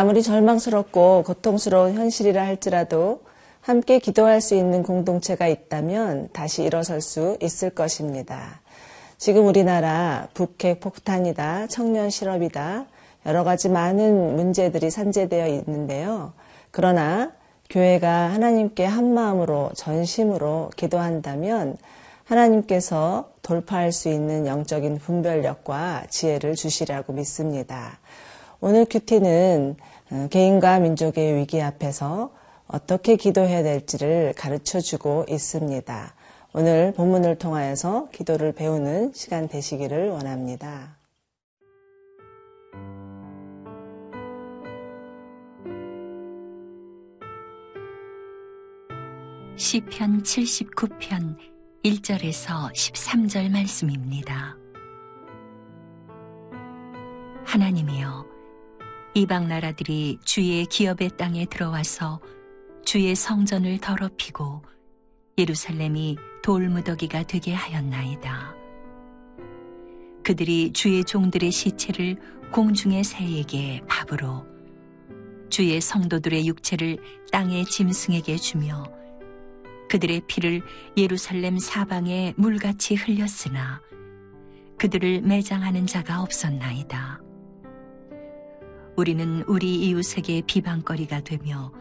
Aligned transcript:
아무리 0.00 0.22
절망스럽고 0.22 1.24
고통스러운 1.26 1.92
현실이라 1.92 2.42
할지라도 2.42 3.20
함께 3.60 3.98
기도할 3.98 4.40
수 4.40 4.54
있는 4.54 4.82
공동체가 4.82 5.46
있다면 5.46 6.30
다시 6.32 6.62
일어설 6.62 7.02
수 7.02 7.36
있을 7.42 7.68
것입니다. 7.68 8.62
지금 9.18 9.46
우리나라 9.46 10.28
북핵 10.32 10.80
폭탄이다, 10.80 11.66
청년 11.66 12.08
실업이다, 12.08 12.86
여러 13.26 13.44
가지 13.44 13.68
많은 13.68 14.36
문제들이 14.36 14.90
산재되어 14.90 15.48
있는데요. 15.48 16.32
그러나 16.70 17.32
교회가 17.68 18.30
하나님께 18.30 18.86
한 18.86 19.12
마음으로 19.12 19.70
전심으로 19.74 20.70
기도한다면 20.76 21.76
하나님께서 22.24 23.28
돌파할 23.42 23.92
수 23.92 24.08
있는 24.08 24.46
영적인 24.46 24.96
분별력과 24.96 26.04
지혜를 26.08 26.54
주시라고 26.54 27.12
믿습니다. 27.12 27.98
오늘 28.62 28.84
큐티는 28.84 29.76
어, 29.78 29.89
개인과 30.30 30.80
민족의 30.80 31.36
위기 31.36 31.62
앞에서 31.62 32.32
어떻게 32.66 33.16
기도해야 33.16 33.62
될지를 33.62 34.34
가르쳐 34.36 34.80
주고 34.80 35.24
있습니다. 35.28 36.14
오늘 36.52 36.92
본문을 36.94 37.38
통하여서 37.38 38.08
기도를 38.12 38.52
배우는 38.52 39.12
시간 39.14 39.48
되시기를 39.48 40.10
원합니다. 40.10 40.96
시편 49.56 50.22
79편 50.22 51.36
1절에서 51.84 52.72
13절 52.72 53.50
말씀입니다. 53.50 54.56
하나님이여 57.44 58.29
이방 59.12 59.48
나라들이 59.48 60.18
주의 60.24 60.64
기업의 60.66 61.10
땅에 61.16 61.44
들어와서 61.44 62.20
주의 62.84 63.14
성전을 63.16 63.78
더럽히고 63.78 64.62
예루살렘이 65.36 66.16
돌무더기가 66.42 67.24
되게 67.24 67.52
하였나이다. 67.52 68.54
그들이 70.22 70.72
주의 70.72 71.04
종들의 71.04 71.50
시체를 71.50 72.16
공중의 72.52 73.02
새에게 73.02 73.82
밥으로 73.88 74.46
주의 75.48 75.80
성도들의 75.80 76.46
육체를 76.46 76.98
땅의 77.32 77.64
짐승에게 77.64 78.36
주며 78.36 78.84
그들의 79.88 80.22
피를 80.28 80.62
예루살렘 80.96 81.58
사방에 81.58 82.32
물같이 82.36 82.94
흘렸으나 82.94 83.80
그들을 84.78 85.22
매장하는 85.22 85.86
자가 85.88 86.22
없었나이다. 86.22 87.29
우리는 89.00 89.42
우리 89.46 89.76
이웃에게 89.76 90.42
비방거리가 90.42 91.22
되며 91.22 91.72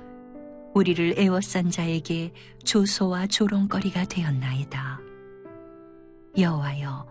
우리를 0.74 1.16
애워싼 1.18 1.70
자에게 1.70 2.32
조소와 2.64 3.28
조롱거리가 3.28 4.06
되었나이다. 4.06 5.02
여호와여 6.38 7.06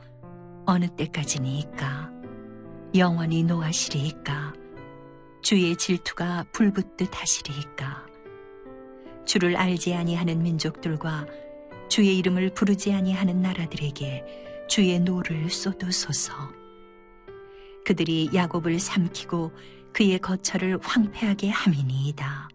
어느 0.64 0.86
때까지니이까? 0.96 2.10
영원히 2.96 3.42
노하시리이까? 3.42 4.54
주의 5.42 5.76
질투가 5.76 6.46
불붙듯 6.52 7.10
하시리이까? 7.12 8.06
주를 9.26 9.58
알지 9.58 9.92
아니하는 9.92 10.42
민족들과 10.42 11.26
주의 11.90 12.16
이름을 12.16 12.54
부르지 12.54 12.94
아니하는 12.94 13.42
나라들에게 13.42 14.24
주의 14.68 14.98
노를 15.00 15.50
쏟으소서. 15.50 16.32
그들이 17.84 18.30
야곱을 18.32 18.78
삼키고 18.78 19.52
그의 19.92 20.18
거처를 20.18 20.78
황폐하게 20.82 21.50
함이니이다. 21.50 22.48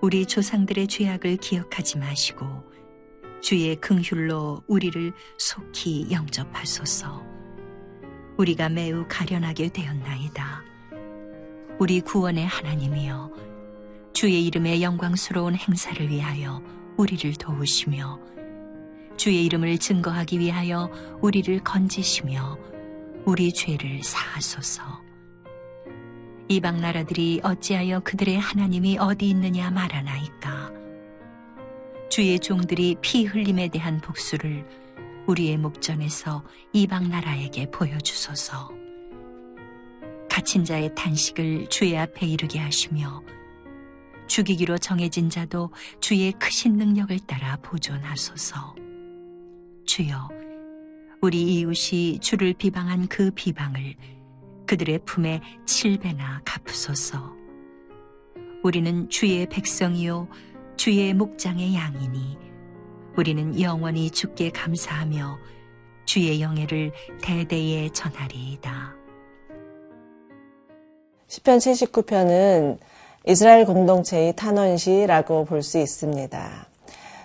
우리 0.00 0.26
조상들의 0.26 0.86
죄악을 0.86 1.38
기억하지 1.38 1.98
마시고 1.98 2.46
주의 3.40 3.74
긍휼로 3.76 4.62
우리를 4.66 5.12
속히 5.38 6.08
영접하소서. 6.10 7.24
우리가 8.36 8.68
매우 8.68 9.04
가련하게 9.08 9.70
되었나이다. 9.70 10.62
우리 11.78 12.00
구원의 12.00 12.46
하나님이여 12.46 13.32
주의 14.12 14.44
이름의 14.46 14.82
영광스러운 14.82 15.54
행사를 15.54 16.08
위하여 16.08 16.62
우리를 16.96 17.32
도우시며 17.34 18.20
주의 19.16 19.44
이름을 19.46 19.78
증거하기 19.78 20.38
위하여 20.38 20.90
우리를 21.20 21.58
건지시며 21.60 22.58
우리 23.24 23.52
죄를 23.52 24.02
사하소서. 24.02 25.07
이방 26.50 26.80
나라들이 26.80 27.40
어찌하여 27.42 28.00
그들의 28.00 28.38
하나님이 28.38 28.96
어디 28.98 29.28
있느냐 29.28 29.70
말하나이까. 29.70 30.72
주의 32.08 32.40
종들이 32.40 32.96
피 33.02 33.24
흘림에 33.26 33.68
대한 33.68 34.00
복수를 34.00 34.66
우리의 35.26 35.58
목전에서 35.58 36.42
이방 36.72 37.10
나라에게 37.10 37.70
보여주소서. 37.70 38.70
갇힌 40.30 40.64
자의 40.64 40.94
탄식을 40.94 41.68
주의 41.68 41.98
앞에 41.98 42.26
이르게 42.26 42.58
하시며 42.58 43.22
죽이기로 44.26 44.78
정해진 44.78 45.28
자도 45.28 45.70
주의 46.00 46.32
크신 46.32 46.78
능력을 46.78 47.18
따라 47.26 47.56
보존하소서. 47.56 48.74
주여, 49.84 50.30
우리 51.20 51.42
이웃이 51.42 52.20
주를 52.20 52.54
비방한 52.54 53.06
그 53.08 53.30
비방을 53.34 53.96
그들의 54.68 55.00
품에 55.06 55.40
칠배나 55.66 56.42
갚으소서. 56.44 57.34
우리는 58.62 59.08
주의 59.08 59.46
백성이요 59.46 60.28
주의 60.76 61.14
목장의 61.14 61.74
양이니 61.74 62.36
우리는 63.16 63.60
영원히 63.60 64.10
주께 64.10 64.50
감사하며 64.50 65.38
주의 66.04 66.40
영예를 66.42 66.92
대대에 67.22 67.88
전하리이다. 67.88 68.94
시편 71.28 71.58
79편은 71.58 72.78
이스라엘 73.26 73.64
공동체의 73.64 74.36
탄원시라고 74.36 75.46
볼 75.46 75.62
수 75.62 75.78
있습니다. 75.78 76.68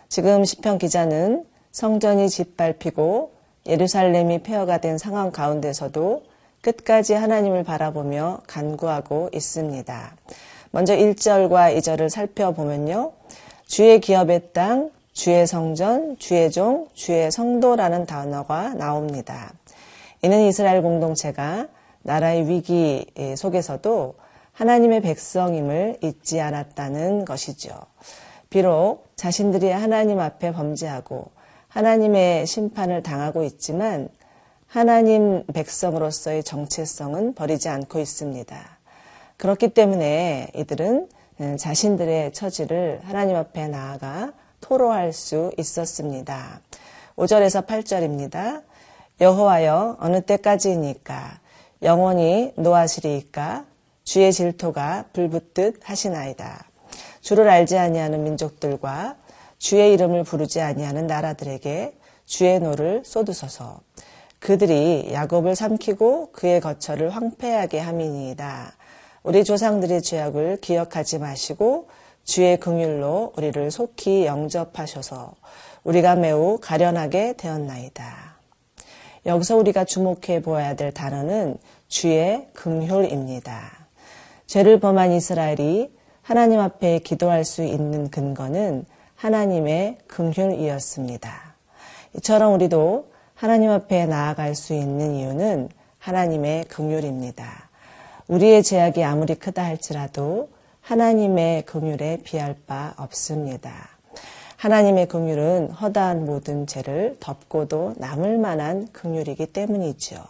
지금 0.08 0.46
시편 0.46 0.78
기자는 0.78 1.46
성전이 1.72 2.30
짓밟히고 2.30 3.34
예루살렘이 3.66 4.44
폐허가 4.44 4.78
된 4.80 4.98
상황 4.98 5.31
가운데서도 5.31 6.33
끝까지 6.63 7.13
하나님을 7.13 7.63
바라보며 7.63 8.40
간구하고 8.47 9.29
있습니다. 9.34 10.16
먼저 10.72 10.96
1절과 10.96 11.78
2절을 11.78 12.09
살펴보면요. 12.09 13.12
주의 13.68 14.00
기업의 14.00 14.53
땅, 14.53 14.90
주의 15.12 15.46
성전, 15.46 16.18
주의 16.18 16.50
종, 16.50 16.88
주의 16.94 17.29
성도라는 17.31 18.06
단어가 18.06 18.74
나옵니다. 18.74 19.53
이는 20.24 20.47
이스라엘 20.47 20.81
공동체가 20.81 21.68
나라의 22.01 22.47
위기 22.47 23.06
속에서도 23.35 24.16
하나님의 24.53 25.01
백성임을 25.01 25.97
잊지 26.01 26.40
않았다는 26.40 27.25
것이죠. 27.25 27.74
비록 28.50 29.07
자신들이 29.16 29.69
하나님 29.69 30.19
앞에 30.19 30.53
범죄하고 30.53 31.31
하나님의 31.68 32.47
심판을 32.47 33.03
당하고 33.03 33.44
있지만 33.44 34.07
하나님 34.74 35.46
백성으로서의 35.54 36.44
정체성은 36.44 37.36
버리지 37.36 37.70
않고 37.70 38.00
있습니다. 38.00 38.58
그렇기 39.38 39.70
때문에 39.70 40.48
이들은 40.56 41.10
음, 41.42 41.58
자신들의 41.58 42.34
처지를 42.34 43.00
하나님 43.04 43.36
앞에 43.36 43.68
나아가 43.68 44.34
토로할 44.62 45.14
수 45.14 45.52
있었습니다. 45.60 46.60
5절에서 47.18 47.68
8절입니다. 47.68 48.64
여호와여 49.22 49.98
어느 50.00 50.22
때까지니이까 50.22 51.40
영원히 51.84 52.52
노하시리이까 52.56 53.66
주의 54.04 54.34
질투가 54.34 55.06
불붙듯 55.14 55.81
하시나이다. 55.84 56.66
주를 57.22 57.48
알지 57.48 57.78
아니하는 57.78 58.24
민족들과 58.24 59.18
주의 59.60 59.94
이름을 59.94 60.24
부르지 60.24 60.62
아니하는 60.62 61.06
나라들에게 61.06 61.96
주의 62.26 62.60
노를 62.60 63.04
쏟으소서. 63.06 63.81
그들이 64.44 65.07
야곱을 65.13 65.56
삼키고 65.56 66.34
그의 66.34 66.60
거처를 66.60 67.12
황폐하게 67.12 67.80
함이니이다. 67.80 68.74
우리 69.24 69.45
조상들의 69.45 70.01
죄악을 70.01 70.57
기억하지 70.60 71.19
마시고 71.19 71.88
주의 72.25 72.60
긍휼로 72.60 73.36
우리를 73.38 73.72
속히 73.72 74.25
영접하셔서 74.25 75.36
우리가 75.86 76.18
매우 76.18 76.57
가련하게 76.62 77.36
되었나이다. 77.38 78.36
여기서 79.28 79.56
우리가 79.56 79.86
주목해 79.86 80.42
보아야 80.42 80.75
될 80.75 80.92
단어는 80.92 81.57
주의 81.88 82.45
긍휼입니다. 82.51 83.88
죄를 84.45 84.81
범한 84.81 85.13
이스라엘이 85.13 85.95
하나님 86.22 86.60
앞에 86.60 87.00
기도할 87.00 87.45
수 87.45 87.63
있는 87.63 88.10
근거는 88.10 88.86
하나님의 89.16 90.00
긍휼이었습니다. 90.07 91.56
이처럼 92.18 92.54
우리도 92.56 93.12
하나님 93.44 93.72
앞에 93.72 94.06
나아갈 94.06 94.56
수 94.56 94.74
있는 94.74 95.16
이유는 95.16 95.68
하나님의 96.00 96.63
긍휼입니다. 96.69 97.68
우리의 98.30 98.63
제약이 98.63 99.04
아무리 99.04 99.36
크다 99.36 99.66
할지라도 99.66 100.48
하나님의 100.80 101.63
긍휼에 101.63 102.19
비할 102.24 102.56
바 102.66 102.94
없습니다. 102.95 103.90
하나님의 104.56 105.10
긍휼은 105.10 105.72
허다한 105.72 106.25
모든 106.25 106.66
죄를 106.68 107.18
덮고도 107.19 107.95
남을 107.98 108.38
만한 108.38 108.88
긍휼이기 108.94 109.48
때문이죠. 109.48 110.24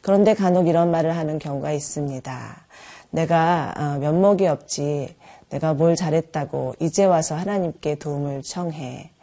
그런데 0.00 0.34
간혹 0.34 0.68
이런 0.68 0.92
말을 0.92 1.16
하는 1.16 1.40
경우가 1.40 1.72
있습니다. 1.72 2.66
내가 3.10 3.74
어, 3.76 3.98
면목이 3.98 4.46
없지, 4.46 5.16
내가 5.48 5.74
뭘 5.74 5.96
잘했다고 5.96 6.76
이제 6.78 7.06
와서 7.06 7.34
하나님께 7.34 7.96
도움을 7.96 8.42
청해. 8.42 9.15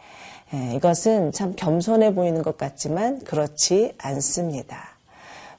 예, 0.54 0.76
이것은 0.76 1.32
참 1.32 1.54
겸손해 1.56 2.14
보이는 2.14 2.44
것 2.44 2.58
같지만 2.58 3.20
그렇지 3.24 3.94
않습니다. 3.98 4.90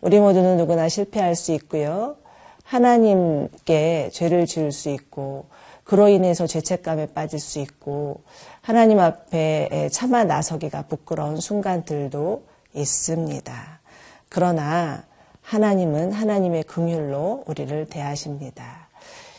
우리 0.01 0.21
모두는 0.21 0.57
누구나 0.57 0.89
실패할 0.89 1.35
수 1.35 1.53
있고요. 1.53 2.17
하나님께 2.63 4.11
죄를 4.13 4.47
지을 4.47 4.71
수 4.71 4.91
있고 4.91 5.47
그로 5.83 6.09
인해서 6.09 6.47
죄책감에 6.47 7.07
빠질 7.09 7.41
수 7.41 7.59
있고 7.59 8.23
하나님 8.61 9.01
앞에 9.01 9.89
참아 9.91 10.25
나서기가 10.25 10.83
부끄러운 10.83 11.41
순간들도 11.41 12.45
있습니다. 12.75 13.81
그러나 14.29 15.05
하나님은 15.43 16.13
하나님의 16.13 16.63
긍휼로 16.65 17.45
우리를 17.47 17.87
대하십니다. 17.91 18.89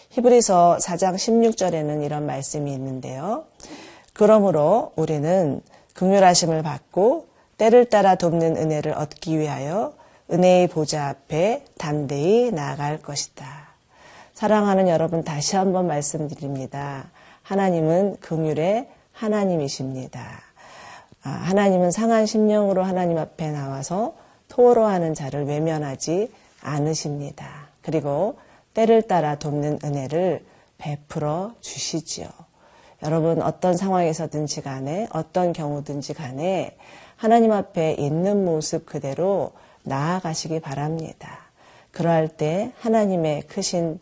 히브리서 0.10 0.78
4장 0.82 1.16
16절에는 1.16 2.04
이런 2.04 2.26
말씀이 2.26 2.72
있는데요. 2.74 3.46
그러므로 4.16 4.94
우리는 4.96 5.62
긍휼하심을 5.94 6.64
받고 6.64 7.28
때를 7.58 7.86
따라 7.86 8.16
돕는 8.16 8.56
은혜를 8.56 8.94
얻기 8.94 9.38
위하여 9.38 9.94
은혜의 10.32 10.70
보좌 10.70 11.10
앞에 11.10 11.66
담대히 11.78 12.52
나아갈 12.52 13.02
것이다. 13.02 13.46
사랑하는 14.34 14.88
여러분 14.88 15.24
다시 15.24 15.58
한번 15.58 15.88
말씀드립니다. 15.88 17.12
하나님은 17.44 18.18
긍휼의 18.22 18.88
하나님이십니다. 19.12 20.42
아, 21.24 21.30
하나님은 21.30 21.92
상한 21.92 22.26
심령으로 22.26 22.84
하나님 22.84 23.18
앞에 23.18 23.52
나와서 23.52 24.16
토로하는 24.48 25.14
자를 25.14 25.46
외면하지 25.46 26.32
않으십니다. 26.62 27.68
그리고 27.82 28.38
때를 28.74 29.02
따라 29.02 29.36
돕는 29.36 29.80
은혜를 29.84 30.46
베풀어 30.78 31.54
주시지요. 31.60 32.45
여러분 33.06 33.40
어떤 33.44 33.78
상황에서든지 33.78 34.64
간에 34.64 35.08
어떤 35.14 35.54
경우든지 35.54 36.16
간에 36.16 36.76
하나님 37.16 37.52
앞에 37.52 37.94
있는 38.00 38.44
모습 38.44 38.88
그대로 38.88 39.52
나아가시기 39.84 40.60
바랍니다. 40.60 41.38
그러할 41.92 42.28
때 42.28 42.72
하나님의 42.80 43.44
크신 43.44 44.00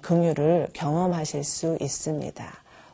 긍휼을 0.00 0.68
경험하실 0.72 1.44
수 1.44 1.76
있습니다. 1.80 2.44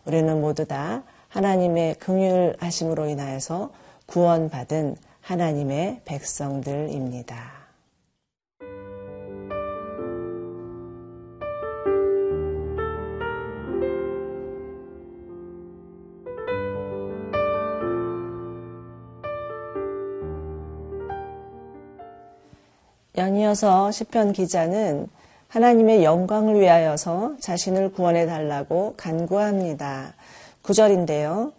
우리는 0.05 0.41
모두 0.41 0.67
다 0.67 1.05
하나님의 1.29 1.95
긍휼하심으로 1.95 3.07
인하여서 3.07 3.71
구원받은 4.07 4.97
하나님의 5.21 6.01
백성들입니다. 6.05 7.62
연이어서 23.17 23.91
시편 23.91 24.33
기자는 24.33 25.07
하나님의 25.49 26.03
영광을 26.03 26.59
위하여서 26.59 27.35
자신을 27.41 27.93
구원해 27.93 28.25
달라고 28.25 28.95
간구합니다. 28.97 30.15
9절인데요. 30.63 31.53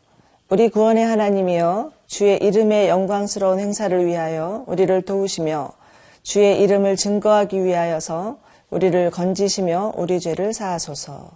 우리 0.50 0.70
구원의 0.70 1.06
하나님이여 1.06 1.92
주의 2.08 2.38
이름의 2.38 2.90
영광스러운 2.90 3.60
행사를 3.60 4.04
위하여 4.04 4.64
우리를 4.66 5.04
도우시며 5.04 5.72
주의 6.24 6.60
이름을 6.60 6.96
증거하기 6.96 7.64
위하여서 7.64 8.40
우리를 8.72 9.12
건지시며 9.12 9.94
우리 9.96 10.20
죄를 10.20 10.54
사하소서. 10.54 11.30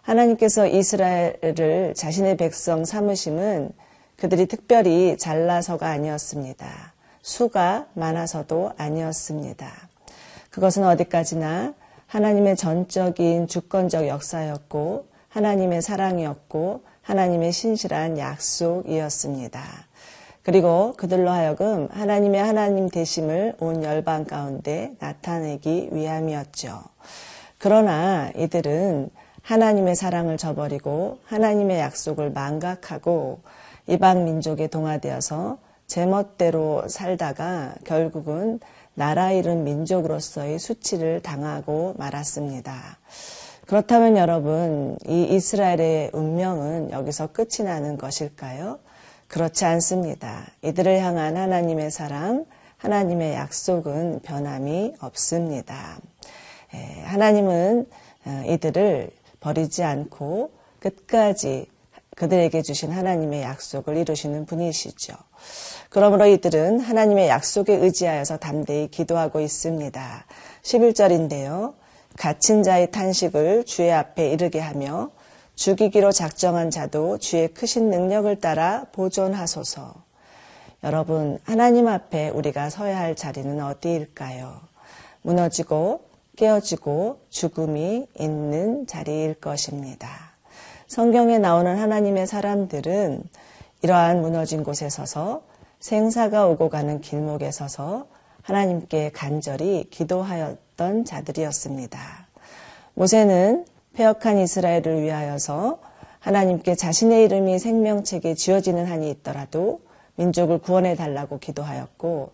하나님께서 0.00 0.66
이스라엘을 0.66 1.92
자신의 1.94 2.38
백성 2.38 2.86
삼으심은 2.86 3.72
그들이 4.16 4.46
특별히 4.46 5.18
잘나서가 5.18 5.88
아니었습니다. 5.88 6.93
수가 7.24 7.86
많아서도 7.94 8.72
아니었습니다. 8.76 9.72
그것은 10.50 10.84
어디까지나 10.84 11.72
하나님의 12.06 12.54
전적인 12.54 13.48
주권적 13.48 14.06
역사였고 14.06 15.06
하나님의 15.30 15.80
사랑이었고 15.80 16.82
하나님의 17.00 17.50
신실한 17.50 18.18
약속이었습니다. 18.18 19.62
그리고 20.42 20.92
그들로 20.98 21.30
하여금 21.30 21.88
하나님의 21.90 22.42
하나님 22.42 22.90
되심을 22.90 23.56
온 23.58 23.82
열방 23.82 24.26
가운데 24.26 24.92
나타내기 24.98 25.88
위함이었죠. 25.92 26.82
그러나 27.56 28.30
이들은 28.36 29.08
하나님의 29.40 29.96
사랑을 29.96 30.36
저버리고 30.36 31.20
하나님의 31.24 31.80
약속을 31.80 32.32
망각하고 32.32 33.40
이방 33.86 34.24
민족에 34.24 34.66
동화되어서 34.66 35.56
제멋대로 35.86 36.88
살다가 36.88 37.74
결국은 37.84 38.60
나라 38.94 39.32
잃은 39.32 39.64
민족으로서의 39.64 40.58
수치를 40.58 41.20
당하고 41.20 41.94
말았습니다. 41.98 42.98
그렇다면 43.66 44.16
여러분, 44.16 44.98
이 45.06 45.24
이스라엘의 45.24 46.10
운명은 46.12 46.90
여기서 46.90 47.28
끝이 47.28 47.64
나는 47.66 47.96
것일까요? 47.96 48.78
그렇지 49.26 49.64
않습니다. 49.64 50.46
이들을 50.62 51.00
향한 51.00 51.36
하나님의 51.36 51.90
사랑, 51.90 52.44
하나님의 52.76 53.34
약속은 53.34 54.20
변함이 54.22 54.94
없습니다. 55.00 55.98
예, 56.74 57.02
하나님은 57.04 57.86
어, 58.26 58.42
이들을 58.46 59.10
버리지 59.40 59.82
않고 59.82 60.50
끝까지 60.78 61.66
그들에게 62.16 62.62
주신 62.62 62.92
하나님의 62.92 63.42
약속을 63.42 63.96
이루시는 63.96 64.46
분이시죠. 64.46 65.14
그러므로 65.88 66.26
이들은 66.26 66.80
하나님의 66.80 67.28
약속에 67.28 67.74
의지하여서 67.74 68.38
담대히 68.38 68.88
기도하고 68.88 69.40
있습니다. 69.40 70.26
11절인데요. 70.62 71.74
갇힌 72.16 72.62
자의 72.62 72.90
탄식을 72.90 73.64
주의 73.64 73.92
앞에 73.92 74.30
이르게 74.30 74.60
하며 74.60 75.10
죽이기로 75.54 76.12
작정한 76.12 76.70
자도 76.70 77.18
주의 77.18 77.48
크신 77.48 77.90
능력을 77.90 78.34
따라 78.40 78.86
보존하소서. 78.92 79.94
여러분, 80.82 81.38
하나님 81.44 81.88
앞에 81.88 82.28
우리가 82.28 82.70
서야 82.70 82.98
할 82.98 83.14
자리는 83.14 83.58
어디일까요? 83.62 84.60
무너지고 85.22 86.02
깨어지고 86.36 87.20
죽음이 87.30 88.06
있는 88.18 88.86
자리일 88.86 89.34
것입니다. 89.34 90.34
성경에 90.86 91.38
나오는 91.38 91.78
하나님의 91.78 92.26
사람들은 92.26 93.22
이러한 93.84 94.22
무너진 94.22 94.64
곳에 94.64 94.88
서서 94.88 95.42
생사가 95.78 96.46
오고 96.46 96.70
가는 96.70 97.02
길목에 97.02 97.50
서서 97.50 98.06
하나님께 98.40 99.10
간절히 99.12 99.90
기도하였던 99.90 101.04
자들이었습니다. 101.04 102.00
모세는 102.94 103.66
폐역한 103.92 104.38
이스라엘을 104.38 105.02
위하여서 105.02 105.80
하나님께 106.18 106.76
자신의 106.76 107.24
이름이 107.24 107.58
생명책에 107.58 108.32
지어지는 108.32 108.86
한이 108.86 109.10
있더라도 109.10 109.82
민족을 110.14 110.60
구원해 110.60 110.94
달라고 110.94 111.38
기도하였고 111.38 112.30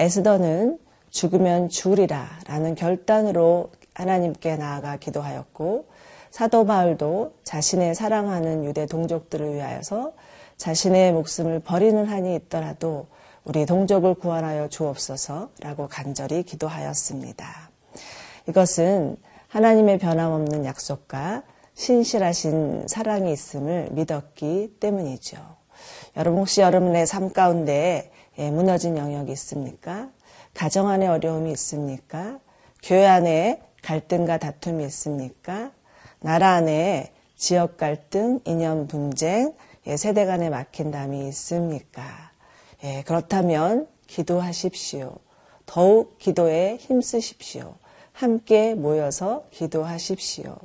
에스더는 0.00 0.80
죽으면 1.10 1.68
죽으리라 1.68 2.28
라는 2.48 2.74
결단으로 2.74 3.70
하나님께 3.94 4.56
나아가 4.56 4.96
기도하였고 4.96 5.86
사도 6.32 6.66
바울도 6.66 7.34
자신의 7.44 7.94
사랑하는 7.94 8.64
유대 8.64 8.86
동족들을 8.86 9.54
위하여서 9.54 10.12
자신의 10.58 11.12
목숨을 11.12 11.60
버리는 11.60 12.04
한이 12.04 12.34
있더라도 12.34 13.06
우리 13.44 13.64
동족을 13.64 14.14
구원하여 14.14 14.68
주옵소서라고 14.68 15.88
간절히 15.88 16.42
기도하였습니다. 16.42 17.70
이것은 18.48 19.16
하나님의 19.46 19.98
변함없는 19.98 20.64
약속과 20.64 21.44
신실하신 21.74 22.88
사랑이 22.88 23.32
있음을 23.32 23.88
믿었기 23.92 24.76
때문이죠. 24.80 25.38
여러분 26.16 26.40
혹시 26.40 26.60
여러분의 26.60 27.06
삶 27.06 27.32
가운데 27.32 28.10
예, 28.36 28.50
무너진 28.50 28.96
영역이 28.96 29.32
있습니까? 29.32 30.08
가정 30.54 30.88
안에 30.88 31.06
어려움이 31.06 31.52
있습니까? 31.52 32.38
교회 32.82 33.06
안에 33.06 33.62
갈등과 33.82 34.38
다툼이 34.38 34.84
있습니까? 34.86 35.70
나라 36.20 36.54
안에 36.54 37.12
지역 37.36 37.76
갈등, 37.76 38.40
이념 38.44 38.88
분쟁, 38.88 39.54
예, 39.86 39.96
세대 39.96 40.26
간에 40.26 40.50
막힌 40.50 40.90
담이 40.90 41.28
있습니까? 41.28 42.02
예, 42.84 43.02
그렇다면 43.06 43.88
기도하십시오. 44.06 45.16
더욱 45.66 46.18
기도에 46.18 46.76
힘쓰십시오. 46.76 47.74
함께 48.12 48.74
모여서 48.74 49.44
기도하십시오. 49.50 50.56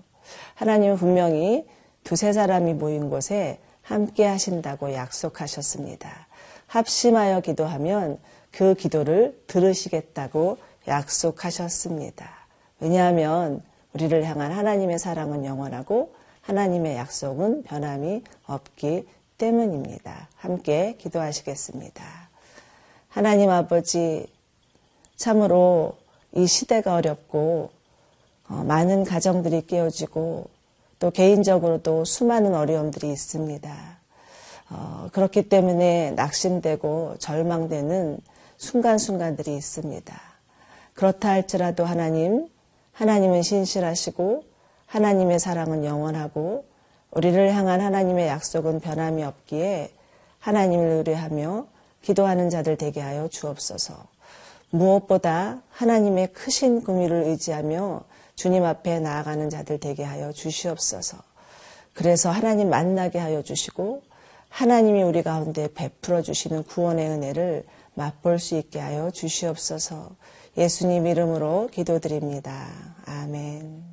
하나님은 0.56 0.98
분명히 0.98 1.68
두세 2.04 2.34
사람이 2.34 2.74
모인 2.74 3.10
곳에 3.10 3.60
함께 3.82 4.26
하신다고 4.26 4.94
약속하셨습니다. 4.94 6.28
합심하여 6.68 7.42
기도하면 7.42 8.18
그 8.52 8.74
기도를 8.74 9.40
들으시겠다고 9.48 10.58
약속하셨습니다. 10.88 12.30
왜냐하면 12.80 13.62
우리를 13.94 14.24
향한 14.26 14.52
하나님의 14.52 15.00
사랑은 15.00 15.46
영원하고 15.46 16.13
하나님의 16.44 16.98
약속은 16.98 17.64
변함이 17.64 18.24
없기 18.46 19.08
때문입니다. 19.38 20.28
함께 20.36 20.96
기도하시겠습니다. 21.00 22.04
하나님 23.08 23.50
아버지, 23.50 24.28
참으로 25.16 25.98
이 26.34 26.46
시대가 26.46 26.96
어렵고 26.96 27.70
어, 28.50 28.54
많은 28.68 29.06
가정들이 29.06 29.66
깨어지고 29.68 30.50
또 31.00 31.12
개인적으로도 31.12 32.04
수많은 32.06 32.56
어려움들이 32.56 33.10
있습니다. 33.12 33.98
어, 34.70 35.10
그렇기 35.14 35.48
때문에 35.48 36.12
낙심되고 36.12 37.16
절망되는 37.20 38.20
순간순간들이 38.58 39.56
있습니다. 39.56 40.22
그렇다 40.94 41.30
할지라도 41.30 41.86
하나님, 41.86 42.50
하나님은 42.92 43.44
신실하시고 43.44 44.53
하나님의 44.94 45.40
사랑은 45.40 45.84
영원하고 45.86 46.66
우리를 47.10 47.52
향한 47.52 47.82
하나님의 47.82 48.28
약속은 48.28 48.80
변함이 48.80 49.24
없기에 49.24 49.92
하나님을 50.38 50.86
의뢰하며 50.86 51.66
기도하는 52.04 52.52
자들 52.52 52.78
되게 52.78 53.02
하여 53.02 53.28
주옵소서. 53.28 54.06
무엇보다 54.70 55.64
하나님의 55.72 56.34
크신 56.34 56.84
긍휼을 56.84 57.24
의지하며 57.24 58.04
주님 58.36 58.64
앞에 58.66 59.00
나아가는 59.00 59.50
자들 59.50 59.80
되게 59.80 60.04
하여 60.04 60.32
주시옵소서. 60.32 61.18
그래서 61.96 62.30
하나님 62.30 62.70
만나게 62.70 63.18
하여 63.18 63.42
주시고 63.42 64.04
하나님이 64.50 65.02
우리 65.02 65.24
가운데 65.24 65.74
베풀어 65.74 66.22
주시는 66.22 66.66
구원의 66.66 67.10
은혜를 67.10 67.64
맛볼 67.96 68.38
수 68.38 68.56
있게 68.58 68.80
하여 68.80 69.10
주시옵소서. 69.10 70.12
예수님 70.56 71.08
이름으로 71.08 71.70
기도드립니다. 71.72 72.68
아멘. 73.08 73.93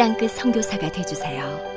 땅끝 0.00 0.30
선교사가 0.30 0.90
되주세요. 0.90 1.69